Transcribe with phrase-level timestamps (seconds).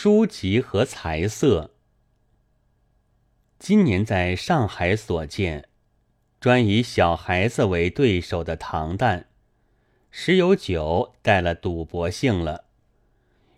[0.00, 1.72] 书籍和财色。
[3.58, 5.68] 今年在上海所见，
[6.38, 9.24] 专以小孩子为对手的唐旦，
[10.12, 12.66] 十有九带了赌博性了。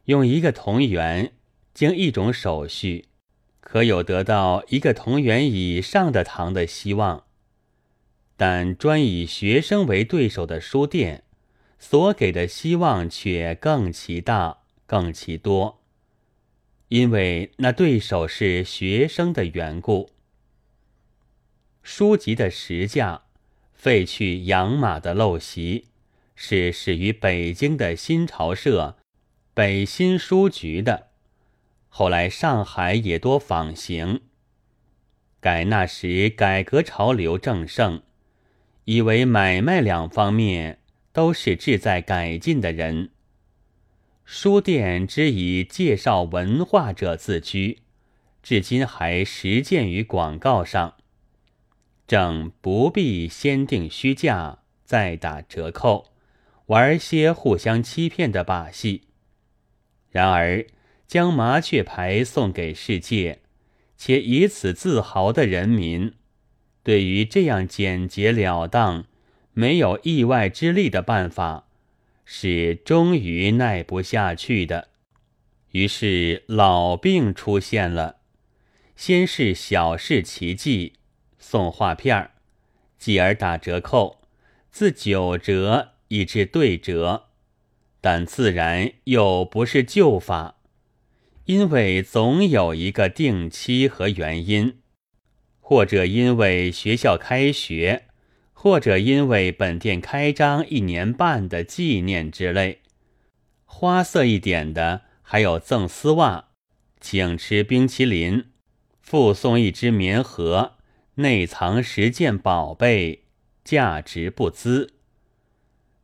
[0.06, 1.34] 用一个同元，
[1.74, 3.08] 经一种手续，
[3.60, 7.24] 可有得到一个同元以上的糖的希望。
[8.38, 11.24] 但专以学生为对手的书店，
[11.78, 15.79] 所给的希望却更其大，更其多。
[16.90, 20.10] 因为那对手是学生的缘故。
[21.84, 23.22] 书籍的实价，
[23.72, 25.86] 废去养马的陋习，
[26.34, 28.96] 是始于北京的新潮社。
[29.54, 31.10] 北新书局的，
[31.88, 34.22] 后来上海也多仿行。
[35.38, 38.02] 改那时改革潮流正盛，
[38.84, 40.80] 以为买卖两方面
[41.12, 43.10] 都是志在改进的人。
[44.32, 47.80] 书店之以介绍文化者自居，
[48.44, 50.94] 至今还实践于广告上。
[52.06, 56.12] 正不必先定虚价，再打折扣，
[56.66, 59.08] 玩些互相欺骗的把戏。
[60.10, 60.64] 然而，
[61.08, 63.40] 将麻雀牌送给世界，
[63.96, 66.14] 且以此自豪的人民，
[66.84, 69.06] 对于这样简洁了当、
[69.52, 71.66] 没有意外之利的办法，
[72.32, 74.90] 是终于耐不下去的。
[75.72, 78.20] 于是老病出现了，
[78.94, 80.92] 先是小事奇迹，
[81.40, 82.30] 送画片儿，
[82.96, 84.22] 继而打折扣，
[84.70, 87.30] 自九折以至对折。
[88.00, 90.60] 但自然又不是旧法，
[91.46, 94.78] 因为总有一个定期和原因，
[95.58, 98.06] 或者因为学校开学，
[98.62, 102.80] 或者因为本店开张一年半的纪念之类。
[103.64, 106.48] 花色一点的，还有赠丝袜，
[107.00, 108.50] 请吃冰淇淋，
[109.00, 110.74] 附送一只棉盒，
[111.14, 113.22] 内藏十件宝贝，
[113.64, 114.92] 价值不资。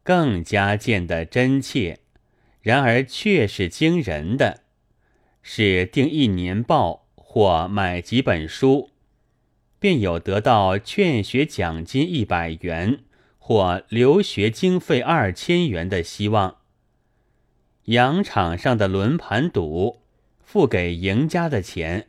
[0.03, 1.99] 更加见得真切，
[2.62, 4.62] 然而却是惊人的，
[5.43, 8.93] 是订一年报或买几本书，
[9.87, 13.05] 便有得到劝学奖金一百元
[13.39, 16.57] 或留学经费二千元的希望。
[17.85, 20.01] 洋场上的轮盘赌，
[20.43, 22.09] 付给赢家的钱，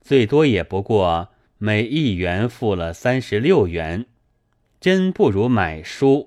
[0.00, 4.06] 最多也不过每一元付了三十六元，
[4.80, 6.26] 真不如买书。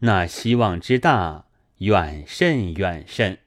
[0.00, 1.44] 那希望之大，
[1.76, 3.38] 远甚远甚。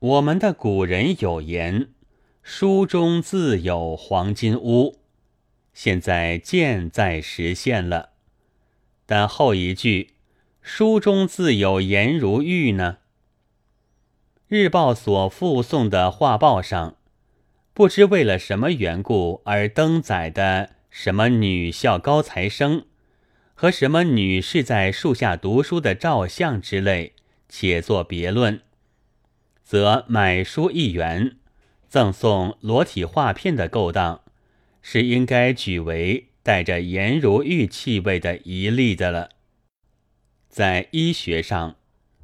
[0.00, 1.90] 我们的古人有言
[2.42, 4.96] ：“书中自有黄金屋。”
[5.76, 8.12] 现在渐在实现了。
[9.04, 10.14] 但后一句
[10.62, 12.96] “书中自有颜如玉”呢？
[14.48, 16.96] 日报所附送的画报上，
[17.74, 22.86] 不知为了什么缘故而登载的什么女校高材生。
[23.54, 27.12] 和什么女士在树下读书的照相之类，
[27.50, 28.62] 且作别论，
[29.62, 31.36] 则买书一元，
[31.86, 34.22] 赠送裸体画片的勾当，
[34.88, 39.30] 是应该举为带着颜如玉气味的一例的了。
[40.48, 41.74] 在医学上，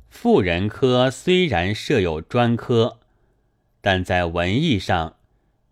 [0.09, 3.01] 妇人科虽然设有专科，
[3.81, 5.17] 但在文艺上，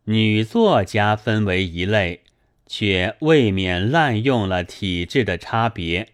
[0.06, 2.22] 女作家分为一类。
[2.66, 6.10] 却未免滥用了体制的差别，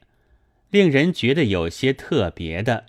[0.70, 2.86] 令人觉得有些特别的。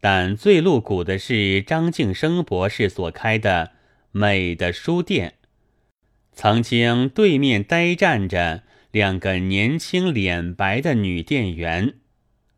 [0.00, 3.72] 但最露骨的是张敬生博士所开的
[4.12, 5.34] 美的书店，
[6.32, 11.94] 曾经对面呆站着两个年轻脸白的女店员，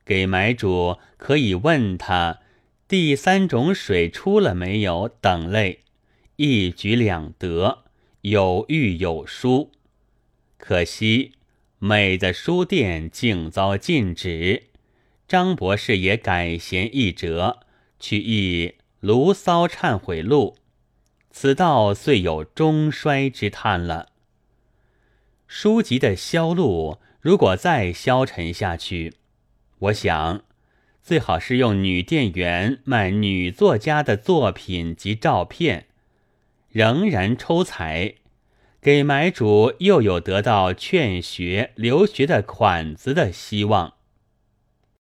[0.05, 2.39] 给买主可以问他
[2.87, 5.81] 第三种水出了没有等类，
[6.37, 7.84] 一举两得，
[8.23, 9.73] 有玉有书。
[10.57, 11.33] 可惜，
[11.79, 14.65] 美的书店竟遭禁止。
[15.27, 17.59] 张博士也改弦易辙，
[17.99, 18.69] 去译
[19.01, 20.57] 《卢骚忏悔录》，
[21.36, 24.10] 此道遂有终衰之叹了。
[25.48, 29.15] 书籍的销路如果再消沉下去，
[29.81, 30.42] 我想，
[31.03, 35.89] 最好是用女店员卖女作家的作品及照片，
[36.71, 38.15] 仍然抽财。
[38.81, 43.95] 给买主又有得到劝学留学的款子的希望。